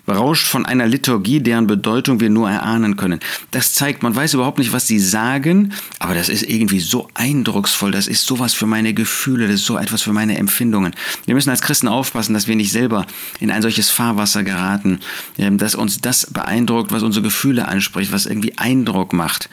Berauscht 0.05 0.47
von 0.47 0.67
einer 0.67 0.87
Liturgie, 0.87 1.41
deren 1.41 1.67
Bedeutung 1.67 2.21
wir 2.21 2.29
nur 2.29 2.51
erahnen 2.51 2.97
können. 2.97 3.21
Das 3.53 3.73
zeigt, 3.73 4.03
man 4.03 4.15
weiß 4.15 4.35
überhaupt 4.35 4.59
nicht, 4.59 4.73
was 4.73 4.87
sie 4.87 4.99
sagen, 4.99 5.73
aber 5.99 6.15
das 6.15 6.29
ist 6.29 6.43
irgendwie 6.43 6.81
so 6.81 7.09
eindrucksvoll, 7.15 7.91
das 7.91 8.07
ist 8.07 8.27
sowas 8.27 8.53
für 8.53 8.67
meine 8.67 8.93
Gefühle, 8.93 9.47
das 9.47 9.57
ist 9.57 9.67
so 9.67 9.79
etwas 9.79 10.03
für 10.03 10.13
meine 10.13 10.37
Empfindungen. 10.37 10.95
Wir 11.25 11.35
müssen 11.35 11.51
als 11.51 11.63
Christen 11.63 11.89
aufpassen, 11.89 12.35
dass 12.35 12.47
wir 12.47 12.57
nicht 12.57 12.73
selber 12.73 13.07
in 13.41 13.51
ein 13.51 13.63
solches 13.63 13.89
Fahrwasser 13.89 14.43
geraten, 14.43 15.01
ähm, 15.39 15.57
dass 15.57 15.75
uns 15.75 16.03
das 16.03 16.27
beeindruckt, 16.27 16.93
was 16.93 17.03
unsere 17.03 17.23
Gefühle 17.23 17.67
anspricht, 17.67 18.13
was 18.13 18.27
irgendwie 18.27 18.59
Eindruck 18.59 19.15
macht. 19.15 19.49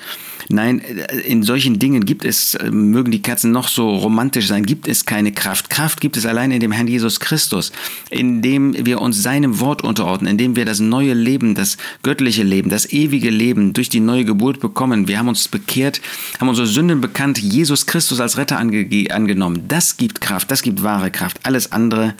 Nein, 0.51 0.81
äh, 0.81 1.19
in 1.19 1.43
solchen 1.43 1.77
Dingen 1.77 2.05
gibt 2.05 2.25
es, 2.25 2.55
äh, 2.55 2.71
mögen 2.71 3.11
die 3.11 3.21
Kerzen 3.21 3.51
noch 3.51 3.67
so 3.67 3.95
romantisch 3.95 4.47
sein, 4.47 4.65
gibt 4.65 4.87
es 4.87 5.05
keine 5.05 5.31
Kraft. 5.31 5.69
Kraft 5.69 6.01
gibt 6.01 6.17
es 6.17 6.25
allein 6.25 6.49
in 6.49 6.59
dem 6.59 6.71
Herrn 6.71 6.87
Jesus 6.87 7.19
Christus, 7.19 7.71
indem 8.09 8.73
wir 8.85 8.99
uns 8.99 9.21
seinem 9.21 9.59
Wort 9.59 9.83
unterordnen, 9.83 10.31
indem 10.31 10.55
wir 10.55 10.65
das 10.65 10.79
neue 10.79 11.13
Leben, 11.13 11.53
das 11.53 11.77
göttliche 12.01 12.41
Leben, 12.41 12.71
das 12.71 12.91
ewige 12.91 13.29
Leben 13.29 13.73
durch 13.73 13.89
die 13.89 13.99
neue 13.99 14.25
Geburt 14.25 14.59
bekommen. 14.59 15.07
Wir 15.07 15.19
haben 15.19 15.27
uns 15.27 15.47
bekehrt, 15.47 16.01
haben 16.39 16.49
unsere 16.49 16.65
Sünden 16.65 16.99
bekannt, 16.99 17.37
Jesus 17.37 17.85
Christus 17.85 18.19
als 18.19 18.37
Retter 18.37 18.57
ange 18.57 18.87
angenommen. 19.11 19.65
Das 19.67 19.97
gibt 19.97 20.19
Kraft, 20.19 20.49
das 20.49 20.63
gibt 20.63 20.81
wahre 20.81 21.11
Kraft. 21.11 21.41
Alles 21.43 21.71
andere 21.71 22.15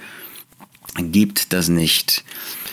gibt 0.98 1.52
das 1.52 1.68
nicht. 1.68 2.24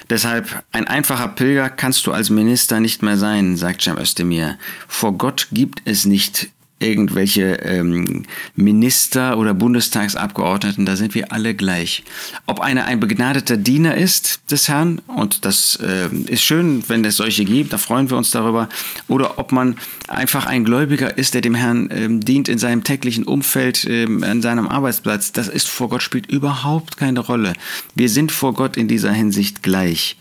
Deshalb, 0.09 0.65
ein 0.71 0.87
einfacher 0.87 1.29
Pilger 1.29 1.69
kannst 1.69 2.07
du 2.07 2.13
als 2.13 2.31
Minister 2.31 2.79
nicht 2.81 3.03
mehr 3.03 3.17
sein, 3.17 3.57
sagt 3.57 3.83
Cem 3.83 3.99
Özdemir. 3.99 4.57
Vor 4.87 5.19
Gott 5.19 5.49
gibt 5.51 5.83
es 5.85 6.07
nicht 6.07 6.51
irgendwelche 6.79 7.55
ähm, 7.63 8.25
Minister 8.55 9.39
oder 9.39 9.55
Bundestagsabgeordneten, 9.55 10.85
da 10.85 10.97
sind 10.97 11.15
wir 11.15 11.33
alle 11.33 11.55
gleich. 11.55 12.05
Ob 12.45 12.61
einer 12.61 12.85
ein 12.85 13.01
begnadeter 13.01 13.57
Diener 13.57 13.95
ist 13.97 14.51
des 14.51 14.69
Herrn, 14.69 15.01
und 15.07 15.47
das 15.47 15.77
äh, 15.77 16.15
ist 16.31 16.43
schön, 16.43 16.85
wenn 16.89 17.05
es 17.05 17.17
solche 17.17 17.47
gibt, 17.47 17.73
da 17.73 17.79
freuen 17.79 18.11
wir 18.11 18.19
uns 18.19 18.31
darüber, 18.31 18.69
oder 19.09 19.39
ob 19.39 19.53
man 19.53 19.77
einfach 20.09 20.45
ein 20.45 20.65
Gläubiger 20.65 21.17
ist, 21.17 21.33
der 21.33 21.41
dem 21.41 21.55
Herrn 21.55 21.89
ähm, 21.91 22.21
dient 22.21 22.49
in 22.49 22.59
seinem 22.59 22.85
täglichen 22.85 23.25
Umfeld, 23.25 23.87
ähm, 23.89 24.23
an 24.23 24.43
seinem 24.43 24.69
Arbeitsplatz, 24.69 25.33
das 25.33 25.49
ist 25.49 25.69
vor 25.69 25.89
Gott 25.89 26.03
spielt 26.03 26.31
überhaupt 26.31 26.99
keine 26.99 27.21
Rolle. 27.21 27.55
Wir 27.95 28.11
sind 28.11 28.33
vor 28.33 28.53
Gott 28.53 28.77
in 28.77 28.87
dieser 28.87 29.13
Hinsicht 29.13 29.63
gleich. 29.63 30.17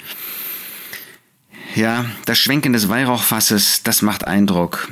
Ja, 1.76 2.06
das 2.26 2.40
Schwenken 2.40 2.72
des 2.72 2.88
Weihrauchfasses, 2.88 3.84
das 3.84 4.02
macht 4.02 4.26
Eindruck. 4.26 4.88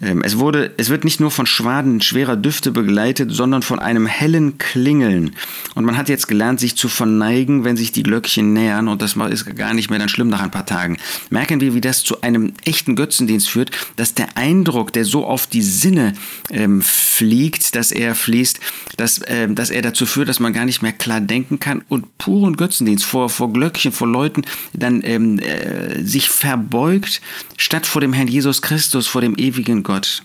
Ähm, 0.00 0.22
es, 0.22 0.38
wurde, 0.38 0.72
es 0.78 0.88
wird 0.88 1.04
nicht 1.04 1.20
nur 1.20 1.30
von 1.30 1.44
Schwaden 1.44 2.00
schwerer 2.00 2.36
Düfte 2.36 2.70
begleitet, 2.70 3.30
sondern 3.32 3.60
von 3.60 3.78
einem 3.78 4.06
hellen 4.06 4.56
Klingeln. 4.56 5.36
Und 5.74 5.84
man 5.84 5.98
hat 5.98 6.08
jetzt 6.08 6.26
gelernt, 6.26 6.58
sich 6.58 6.74
zu 6.74 6.88
verneigen, 6.88 7.64
wenn 7.64 7.76
sich 7.76 7.92
die 7.92 8.02
Glöckchen 8.02 8.54
nähern. 8.54 8.88
Und 8.88 9.02
das 9.02 9.14
ist 9.16 9.56
gar 9.56 9.74
nicht 9.74 9.90
mehr 9.90 9.98
dann 9.98 10.08
schlimm 10.08 10.28
nach 10.28 10.40
ein 10.40 10.50
paar 10.50 10.64
Tagen. 10.64 10.96
Merken 11.28 11.60
wir, 11.60 11.74
wie 11.74 11.82
das 11.82 12.02
zu 12.02 12.22
einem 12.22 12.54
echten 12.64 12.96
Götzendienst 12.96 13.50
führt, 13.50 13.70
dass 13.96 14.14
der 14.14 14.38
Eindruck, 14.38 14.94
der 14.94 15.04
so 15.04 15.26
auf 15.26 15.46
die 15.46 15.62
Sinne 15.62 16.14
ähm, 16.50 16.80
fliegt, 16.80 17.76
dass 17.76 17.92
er 17.92 18.14
fließt, 18.14 18.58
dass, 18.96 19.20
ähm, 19.26 19.54
dass 19.54 19.68
er 19.68 19.82
dazu 19.82 20.06
führt, 20.06 20.30
dass 20.30 20.40
man 20.40 20.54
gar 20.54 20.64
nicht 20.64 20.80
mehr 20.80 20.92
klar 20.92 21.20
denken 21.20 21.60
kann. 21.60 21.82
Und 21.90 22.16
puren 22.16 22.56
Götzendienst 22.56 23.04
vor, 23.04 23.28
vor 23.28 23.52
Glöckchen, 23.52 23.92
vor 23.92 24.08
Leuten, 24.08 24.42
dann 24.72 25.02
ähm, 25.04 25.38
äh, 25.40 26.05
sich 26.06 26.30
verbeugt, 26.30 27.20
statt 27.56 27.86
vor 27.86 28.00
dem 28.00 28.12
Herrn 28.12 28.28
Jesus 28.28 28.62
Christus, 28.62 29.06
vor 29.06 29.20
dem 29.20 29.36
ewigen 29.36 29.82
Gott. 29.82 30.22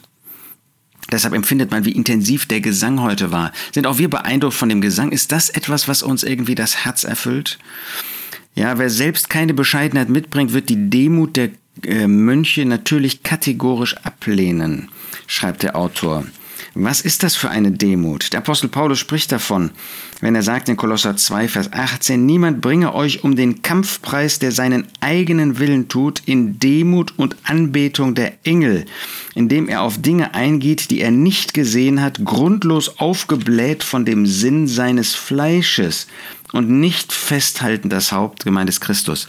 Deshalb 1.12 1.34
empfindet 1.34 1.72
man, 1.72 1.84
wie 1.86 1.92
intensiv 1.92 2.46
der 2.46 2.62
Gesang 2.62 3.02
heute 3.02 3.32
war. 3.32 3.52
Sind 3.74 3.86
auch 3.86 3.98
wir 3.98 4.10
beeindruckt 4.10 4.54
von 4.54 4.70
dem 4.70 4.82
Gesang? 4.82 5.12
Ist 5.12 5.32
das 5.32 5.50
etwas, 5.50 5.88
was 5.88 6.04
uns 6.04 6.24
irgendwie 6.24 6.56
das 6.56 6.86
Herz 6.86 7.04
erfüllt? 7.04 7.60
Ja, 8.56 8.78
wer 8.78 8.90
selbst 8.90 9.30
keine 9.30 9.54
Bescheidenheit 9.54 10.10
mitbringt, 10.10 10.54
wird 10.54 10.70
die 10.70 10.90
Demut 10.90 11.36
der 11.36 11.50
äh, 11.84 12.08
Mönche 12.08 12.66
natürlich 12.66 13.24
kategorisch 13.24 13.98
ablehnen, 13.98 14.90
schreibt 15.28 15.64
der 15.64 15.76
Autor. 15.76 16.26
Was 16.74 17.02
ist 17.02 17.24
das 17.24 17.36
für 17.36 17.50
eine 17.50 17.72
Demut? 17.72 18.34
Der 18.34 18.40
Apostel 18.40 18.70
Paulus 18.70 19.00
spricht 19.00 19.32
davon, 19.32 19.72
wenn 20.22 20.36
er 20.36 20.44
sagt 20.44 20.70
in 20.70 20.78
Kolosser 20.78 21.18
2, 21.18 21.48
Vers 21.48 21.74
18, 21.74 22.26
niemand 22.26 22.62
bringe 22.62 22.94
euch 22.94 23.24
um 23.24 23.36
den 23.36 23.62
Kampfpreis, 23.62 24.40
der 24.40 24.52
seinen 24.52 24.88
eigenen 25.00 25.60
Willen 25.60 25.88
tut, 25.88 26.22
in 26.26 26.60
Demut 26.60 27.14
und 27.18 27.36
Anbetung 27.44 28.16
der 28.16 28.34
Engel, 28.44 28.86
indem 29.34 29.68
er 29.68 29.82
auf 29.82 30.02
Dinge 30.02 30.34
eingeht, 30.34 30.92
die 30.92 31.02
er 31.02 31.12
nicht 31.12 31.54
gesehen 31.54 32.02
hat, 32.02 32.24
grundlos 32.24 33.00
aufgebläht 33.00 33.84
von 33.84 34.06
dem 34.06 34.26
Sinn 34.26 34.68
seines 34.68 35.16
Fleisches 35.16 36.08
und 36.52 36.70
nicht 36.70 37.14
festhalten 37.14 37.90
das 37.90 38.12
Haupt, 38.12 38.44
gemeint 38.44 38.70
ist 38.70 38.82
Christus. 38.82 39.28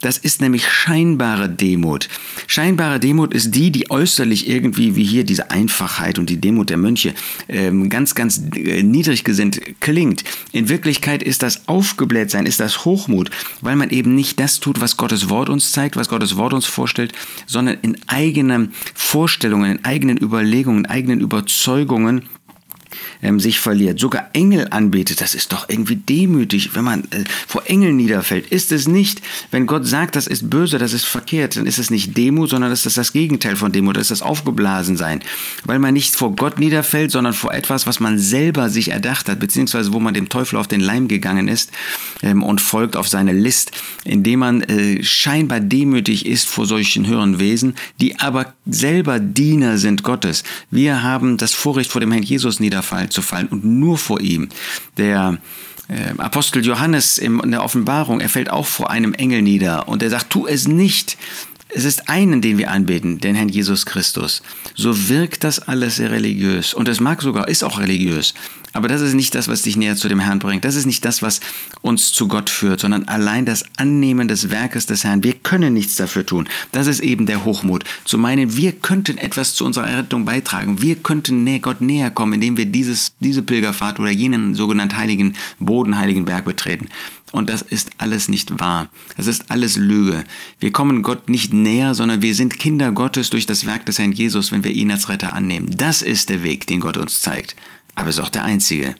Das 0.00 0.18
ist 0.18 0.40
nämlich 0.40 0.68
scheinbare 0.68 1.48
Demut. 1.48 2.08
Scheinbare 2.46 3.00
Demut 3.00 3.32
ist 3.32 3.54
die, 3.54 3.70
die 3.70 3.90
äußerlich 3.90 4.48
irgendwie, 4.48 4.96
wie 4.96 5.04
hier 5.04 5.24
diese 5.24 5.50
Einfachheit 5.50 6.18
und 6.18 6.30
die 6.30 6.40
Demut 6.40 6.70
der 6.70 6.76
Mönche, 6.76 7.14
ähm, 7.48 7.88
ganz, 7.88 8.14
ganz 8.14 8.42
äh, 8.54 8.82
niedrig 8.82 9.24
gesinnt 9.24 9.60
klingt. 9.80 10.24
In 10.52 10.68
Wirklichkeit 10.68 11.22
ist 11.22 11.42
das 11.42 11.68
Aufgeblähtsein, 11.68 12.46
ist 12.46 12.60
das 12.60 12.84
Hochmut, 12.84 13.30
weil 13.60 13.76
man 13.76 13.90
eben 13.90 14.14
nicht 14.14 14.40
das 14.40 14.60
tut, 14.60 14.80
was 14.80 14.96
Gottes 14.96 15.28
Wort 15.30 15.48
uns 15.48 15.72
zeigt, 15.72 15.96
was 15.96 16.08
Gottes 16.08 16.36
Wort 16.36 16.52
uns 16.52 16.66
vorstellt, 16.66 17.12
sondern 17.46 17.78
in 17.82 17.96
eigenen 18.06 18.72
Vorstellungen, 18.94 19.78
in 19.78 19.84
eigenen 19.84 20.18
Überlegungen, 20.18 20.84
in 20.84 20.90
eigenen 20.90 21.20
Überzeugungen 21.20 22.28
ähm, 23.22 23.40
sich 23.40 23.60
verliert, 23.60 23.98
sogar 23.98 24.30
Engel 24.32 24.68
anbetet, 24.70 25.20
das 25.20 25.34
ist 25.34 25.52
doch 25.52 25.68
irgendwie 25.68 25.96
demütig, 25.96 26.74
wenn 26.74 26.84
man 26.84 27.00
äh, 27.04 27.24
vor 27.46 27.62
Engeln 27.66 27.96
niederfällt. 27.96 28.46
Ist 28.48 28.72
es 28.72 28.86
nicht, 28.86 29.20
wenn 29.50 29.66
Gott 29.66 29.86
sagt, 29.86 30.16
das 30.16 30.26
ist 30.26 30.50
böse, 30.50 30.78
das 30.78 30.92
ist 30.92 31.04
verkehrt, 31.04 31.56
dann 31.56 31.66
ist 31.66 31.78
es 31.78 31.90
nicht 31.90 32.16
Demut, 32.16 32.50
sondern 32.50 32.70
das 32.70 32.86
ist 32.86 32.96
das 32.96 33.12
Gegenteil 33.12 33.56
von 33.56 33.72
Demut, 33.72 33.96
das 33.96 34.04
ist 34.04 34.10
das 34.10 34.22
Aufgeblasensein. 34.22 35.20
Weil 35.64 35.78
man 35.78 35.94
nicht 35.94 36.14
vor 36.14 36.34
Gott 36.36 36.58
niederfällt, 36.58 37.10
sondern 37.10 37.32
vor 37.32 37.52
etwas, 37.52 37.86
was 37.86 38.00
man 38.00 38.18
selber 38.18 38.68
sich 38.68 38.90
erdacht 38.90 39.28
hat, 39.28 39.40
beziehungsweise 39.40 39.92
wo 39.92 40.00
man 40.00 40.14
dem 40.14 40.28
Teufel 40.28 40.56
auf 40.56 40.68
den 40.68 40.80
Leim 40.80 41.08
gegangen 41.08 41.48
ist 41.48 41.70
ähm, 42.22 42.42
und 42.42 42.60
folgt 42.60 42.96
auf 42.96 43.08
seine 43.08 43.32
List, 43.32 43.72
indem 44.04 44.40
man 44.40 44.62
äh, 44.62 45.02
scheinbar 45.02 45.60
demütig 45.60 46.26
ist 46.26 46.48
vor 46.48 46.66
solchen 46.66 47.06
höheren 47.06 47.38
Wesen, 47.38 47.74
die 48.00 48.18
aber 48.20 48.54
selber 48.66 49.18
Diener 49.18 49.78
sind 49.78 50.02
Gottes. 50.02 50.44
Wir 50.70 51.02
haben 51.02 51.36
das 51.36 51.52
Vorrecht, 51.54 51.90
vor 51.90 52.00
dem 52.00 52.12
Herrn 52.12 52.22
Jesus 52.22 52.60
niederfallen 52.60 52.83
zu 53.10 53.22
fallen 53.22 53.48
und 53.48 53.64
nur 53.64 53.98
vor 53.98 54.20
ihm. 54.20 54.48
Der 54.96 55.38
äh, 55.88 56.18
Apostel 56.18 56.64
Johannes 56.64 57.18
in 57.18 57.50
der 57.50 57.62
Offenbarung, 57.62 58.20
er 58.20 58.28
fällt 58.28 58.50
auch 58.50 58.66
vor 58.66 58.90
einem 58.90 59.14
Engel 59.14 59.42
nieder 59.42 59.88
und 59.88 60.02
er 60.02 60.10
sagt, 60.10 60.30
tu 60.30 60.46
es 60.46 60.66
nicht, 60.68 61.16
es 61.74 61.84
ist 61.84 62.08
einen, 62.08 62.40
den 62.40 62.56
wir 62.56 62.70
anbeten, 62.70 63.18
den 63.18 63.34
Herrn 63.34 63.48
Jesus 63.48 63.84
Christus. 63.84 64.42
So 64.74 65.08
wirkt 65.08 65.42
das 65.42 65.58
alles 65.58 65.96
sehr 65.96 66.12
religiös. 66.12 66.72
Und 66.72 66.88
es 66.88 67.00
mag 67.00 67.20
sogar, 67.20 67.48
ist 67.48 67.64
auch 67.64 67.80
religiös. 67.80 68.32
Aber 68.72 68.88
das 68.88 69.00
ist 69.00 69.14
nicht 69.14 69.34
das, 69.34 69.48
was 69.48 69.62
dich 69.62 69.76
näher 69.76 69.96
zu 69.96 70.08
dem 70.08 70.20
Herrn 70.20 70.38
bringt. 70.38 70.64
Das 70.64 70.76
ist 70.76 70.86
nicht 70.86 71.04
das, 71.04 71.22
was 71.22 71.40
uns 71.80 72.12
zu 72.12 72.28
Gott 72.28 72.48
führt, 72.48 72.80
sondern 72.80 73.08
allein 73.08 73.44
das 73.44 73.64
Annehmen 73.76 74.28
des 74.28 74.50
Werkes 74.50 74.86
des 74.86 75.04
Herrn. 75.04 75.22
Wir 75.22 75.34
können 75.34 75.74
nichts 75.74 75.96
dafür 75.96 76.24
tun. 76.24 76.48
Das 76.72 76.86
ist 76.86 77.00
eben 77.00 77.26
der 77.26 77.44
Hochmut. 77.44 77.84
Zu 78.04 78.18
meinen, 78.18 78.56
wir 78.56 78.72
könnten 78.72 79.18
etwas 79.18 79.54
zu 79.54 79.64
unserer 79.64 79.88
Errettung 79.88 80.24
beitragen. 80.24 80.80
Wir 80.80 80.96
könnten 80.96 81.44
Gott 81.60 81.80
näher 81.80 82.10
kommen, 82.10 82.34
indem 82.34 82.56
wir 82.56 82.66
dieses, 82.66 83.14
diese 83.20 83.42
Pilgerfahrt 83.42 83.98
oder 83.98 84.10
jenen 84.10 84.54
sogenannten 84.54 84.96
heiligen, 84.96 85.34
bodenheiligen 85.58 86.24
Berg 86.24 86.44
betreten. 86.44 86.88
Und 87.34 87.50
das 87.50 87.62
ist 87.62 87.90
alles 87.98 88.28
nicht 88.28 88.60
wahr. 88.60 88.88
Das 89.16 89.26
ist 89.26 89.50
alles 89.50 89.76
Lüge. 89.76 90.22
Wir 90.60 90.70
kommen 90.70 91.02
Gott 91.02 91.28
nicht 91.28 91.52
näher, 91.52 91.96
sondern 91.96 92.22
wir 92.22 92.32
sind 92.32 92.60
Kinder 92.60 92.92
Gottes 92.92 93.28
durch 93.28 93.44
das 93.44 93.66
Werk 93.66 93.86
des 93.86 93.98
Herrn 93.98 94.12
Jesus, 94.12 94.52
wenn 94.52 94.62
wir 94.62 94.70
ihn 94.70 94.92
als 94.92 95.08
Retter 95.08 95.32
annehmen. 95.32 95.68
Das 95.76 96.00
ist 96.00 96.28
der 96.28 96.44
Weg, 96.44 96.68
den 96.68 96.78
Gott 96.78 96.96
uns 96.96 97.22
zeigt. 97.22 97.56
Aber 97.96 98.08
es 98.08 98.18
ist 98.18 98.22
auch 98.22 98.28
der 98.28 98.44
einzige. 98.44 98.94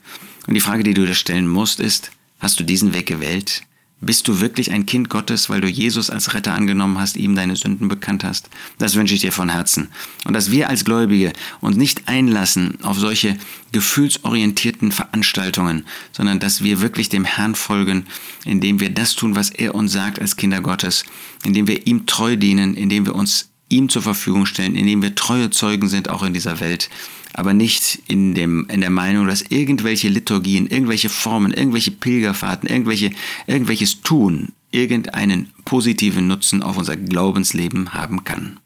Und 0.47 0.53
die 0.53 0.59
Frage, 0.59 0.83
die 0.83 0.93
du 0.93 1.05
dir 1.05 1.13
stellen 1.13 1.47
musst, 1.47 1.79
ist, 1.79 2.11
hast 2.39 2.59
du 2.59 2.65
diesen 2.65 2.93
Weg 2.93 3.05
gewählt? 3.05 3.61
Bist 4.05 4.27
du 4.27 4.39
wirklich 4.39 4.71
ein 4.71 4.85
Kind 4.85 5.09
Gottes, 5.09 5.49
weil 5.49 5.61
du 5.61 5.67
Jesus 5.67 6.11
als 6.11 6.35
Retter 6.35 6.53
angenommen 6.53 6.99
hast, 6.99 7.17
ihm 7.17 7.33
deine 7.33 7.55
Sünden 7.55 7.87
bekannt 7.87 8.23
hast? 8.23 8.51
Das 8.77 8.93
wünsche 8.93 9.15
ich 9.15 9.21
dir 9.21 9.31
von 9.31 9.49
Herzen. 9.49 9.87
Und 10.25 10.33
dass 10.33 10.51
wir 10.51 10.69
als 10.69 10.85
Gläubige 10.85 11.33
uns 11.59 11.75
nicht 11.75 12.07
einlassen 12.07 12.77
auf 12.83 12.99
solche 12.99 13.35
gefühlsorientierten 13.71 14.91
Veranstaltungen, 14.91 15.87
sondern 16.11 16.39
dass 16.39 16.63
wir 16.63 16.81
wirklich 16.81 17.09
dem 17.09 17.25
Herrn 17.25 17.55
folgen, 17.55 18.05
indem 18.45 18.79
wir 18.79 18.91
das 18.91 19.15
tun, 19.15 19.35
was 19.35 19.49
er 19.49 19.73
uns 19.73 19.93
sagt 19.93 20.21
als 20.21 20.35
Kinder 20.35 20.61
Gottes, 20.61 21.03
indem 21.43 21.65
wir 21.65 21.87
ihm 21.87 22.05
treu 22.05 22.35
dienen, 22.35 22.75
indem 22.75 23.07
wir 23.07 23.15
uns 23.15 23.49
ihm 23.69 23.89
zur 23.89 24.01
Verfügung 24.01 24.45
stellen, 24.45 24.75
indem 24.75 25.01
wir 25.01 25.15
treue 25.15 25.49
Zeugen 25.49 25.89
sind, 25.89 26.09
auch 26.09 26.23
in 26.23 26.33
dieser 26.33 26.59
Welt, 26.59 26.89
aber 27.33 27.53
nicht 27.53 28.01
in, 28.07 28.33
dem, 28.33 28.67
in 28.69 28.81
der 28.81 28.89
Meinung, 28.89 29.27
dass 29.27 29.41
irgendwelche 29.41 30.07
Liturgien, 30.07 30.67
irgendwelche 30.67 31.09
Formen, 31.09 31.53
irgendwelche 31.53 31.91
Pilgerfahrten, 31.91 32.69
irgendwelche, 32.69 33.11
irgendwelches 33.47 34.01
Tun 34.01 34.53
irgendeinen 34.75 35.51
positiven 35.63 36.27
Nutzen 36.27 36.61
auf 36.61 36.77
unser 36.77 36.97
Glaubensleben 36.97 37.93
haben 37.93 38.23
kann. 38.23 38.59